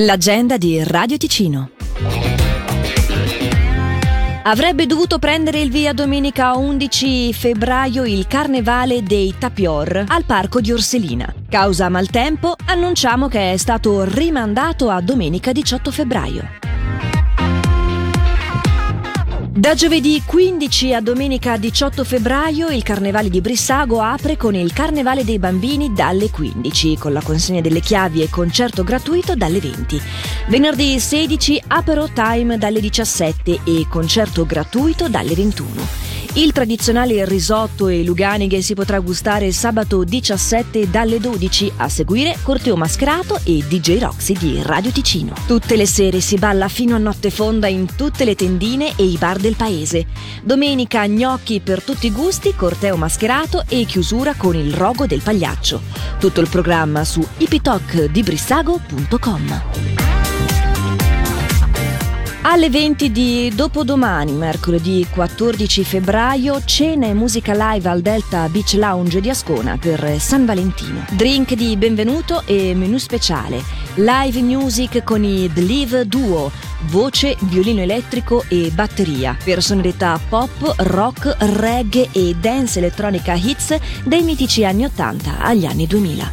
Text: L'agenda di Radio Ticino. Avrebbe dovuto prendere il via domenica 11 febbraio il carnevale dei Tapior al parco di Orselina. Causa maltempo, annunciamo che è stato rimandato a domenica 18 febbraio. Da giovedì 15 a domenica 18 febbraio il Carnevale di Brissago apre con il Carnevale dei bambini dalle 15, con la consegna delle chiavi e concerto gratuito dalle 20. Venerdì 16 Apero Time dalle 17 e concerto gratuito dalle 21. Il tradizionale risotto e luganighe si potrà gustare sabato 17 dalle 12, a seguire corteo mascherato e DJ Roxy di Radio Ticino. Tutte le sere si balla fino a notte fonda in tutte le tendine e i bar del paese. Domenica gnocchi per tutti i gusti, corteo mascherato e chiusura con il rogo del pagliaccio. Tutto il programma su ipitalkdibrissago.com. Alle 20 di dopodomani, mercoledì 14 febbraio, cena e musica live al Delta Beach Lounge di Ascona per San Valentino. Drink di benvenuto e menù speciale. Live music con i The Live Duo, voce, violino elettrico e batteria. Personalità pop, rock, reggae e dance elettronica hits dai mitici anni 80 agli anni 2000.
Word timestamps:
L'agenda 0.00 0.56
di 0.58 0.80
Radio 0.84 1.16
Ticino. 1.16 1.70
Avrebbe 4.44 4.86
dovuto 4.86 5.18
prendere 5.18 5.58
il 5.58 5.70
via 5.72 5.92
domenica 5.92 6.56
11 6.56 7.32
febbraio 7.32 8.04
il 8.04 8.28
carnevale 8.28 9.02
dei 9.02 9.34
Tapior 9.36 10.04
al 10.06 10.24
parco 10.24 10.60
di 10.60 10.70
Orselina. 10.70 11.34
Causa 11.48 11.88
maltempo, 11.88 12.54
annunciamo 12.66 13.26
che 13.26 13.54
è 13.54 13.56
stato 13.56 14.04
rimandato 14.04 14.88
a 14.88 15.00
domenica 15.00 15.50
18 15.50 15.90
febbraio. 15.90 16.67
Da 19.58 19.74
giovedì 19.74 20.22
15 20.24 20.94
a 20.94 21.00
domenica 21.00 21.56
18 21.56 22.04
febbraio 22.04 22.68
il 22.68 22.84
Carnevale 22.84 23.28
di 23.28 23.40
Brissago 23.40 24.00
apre 24.00 24.36
con 24.36 24.54
il 24.54 24.72
Carnevale 24.72 25.24
dei 25.24 25.40
bambini 25.40 25.92
dalle 25.92 26.30
15, 26.30 26.96
con 26.96 27.12
la 27.12 27.20
consegna 27.20 27.60
delle 27.60 27.80
chiavi 27.80 28.22
e 28.22 28.30
concerto 28.30 28.84
gratuito 28.84 29.34
dalle 29.34 29.58
20. 29.58 30.00
Venerdì 30.46 31.00
16 31.00 31.64
Apero 31.66 32.08
Time 32.12 32.56
dalle 32.56 32.78
17 32.78 33.62
e 33.64 33.86
concerto 33.90 34.46
gratuito 34.46 35.08
dalle 35.08 35.34
21. 35.34 36.07
Il 36.38 36.52
tradizionale 36.52 37.24
risotto 37.24 37.88
e 37.88 38.04
luganighe 38.04 38.62
si 38.62 38.74
potrà 38.74 39.00
gustare 39.00 39.50
sabato 39.50 40.04
17 40.04 40.88
dalle 40.88 41.18
12, 41.18 41.72
a 41.78 41.88
seguire 41.88 42.38
corteo 42.42 42.76
mascherato 42.76 43.40
e 43.42 43.64
DJ 43.66 43.98
Roxy 43.98 44.38
di 44.38 44.62
Radio 44.62 44.92
Ticino. 44.92 45.34
Tutte 45.48 45.74
le 45.74 45.84
sere 45.84 46.20
si 46.20 46.36
balla 46.36 46.68
fino 46.68 46.94
a 46.94 46.98
notte 46.98 47.30
fonda 47.30 47.66
in 47.66 47.92
tutte 47.96 48.24
le 48.24 48.36
tendine 48.36 48.92
e 48.94 49.02
i 49.02 49.16
bar 49.16 49.38
del 49.38 49.56
paese. 49.56 50.06
Domenica 50.44 51.08
gnocchi 51.08 51.58
per 51.58 51.82
tutti 51.82 52.06
i 52.06 52.12
gusti, 52.12 52.54
corteo 52.54 52.96
mascherato 52.96 53.64
e 53.68 53.84
chiusura 53.84 54.34
con 54.36 54.54
il 54.54 54.72
rogo 54.72 55.06
del 55.06 55.22
pagliaccio. 55.22 55.80
Tutto 56.20 56.40
il 56.40 56.48
programma 56.48 57.02
su 57.02 57.20
ipitalkdibrissago.com. 57.38 59.62
Alle 62.50 62.70
20 62.70 63.12
di 63.12 63.52
dopodomani, 63.54 64.32
mercoledì 64.32 65.06
14 65.10 65.84
febbraio, 65.84 66.64
cena 66.64 67.06
e 67.06 67.12
musica 67.12 67.52
live 67.52 67.90
al 67.90 68.00
Delta 68.00 68.48
Beach 68.48 68.72
Lounge 68.72 69.20
di 69.20 69.28
Ascona 69.28 69.76
per 69.76 70.18
San 70.18 70.46
Valentino. 70.46 71.04
Drink 71.10 71.52
di 71.52 71.76
benvenuto 71.76 72.42
e 72.46 72.74
menù 72.74 72.96
speciale. 72.96 73.62
Live 73.96 74.40
music 74.40 75.04
con 75.04 75.24
i 75.24 75.52
The 75.52 75.60
Live 75.60 76.06
Duo, 76.06 76.50
voce, 76.86 77.36
violino 77.40 77.82
elettrico 77.82 78.42
e 78.48 78.70
batteria. 78.72 79.36
Personalità 79.44 80.18
pop, 80.26 80.72
rock, 80.78 81.36
reggae 81.38 82.08
e 82.12 82.34
dance 82.34 82.78
elettronica 82.78 83.34
hits 83.34 83.76
dai 84.04 84.22
mitici 84.22 84.64
anni 84.64 84.86
80 84.86 85.40
agli 85.40 85.66
anni 85.66 85.86
2000. 85.86 86.32